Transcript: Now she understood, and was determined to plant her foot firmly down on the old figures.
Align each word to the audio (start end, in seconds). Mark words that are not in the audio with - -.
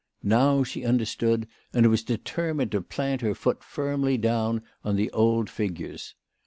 Now 0.23 0.63
she 0.63 0.83
understood, 0.83 1.47
and 1.73 1.85
was 1.91 2.01
determined 2.01 2.71
to 2.71 2.81
plant 2.81 3.21
her 3.21 3.35
foot 3.35 3.63
firmly 3.63 4.17
down 4.17 4.63
on 4.83 4.95
the 4.95 5.11
old 5.11 5.47
figures. 5.47 6.15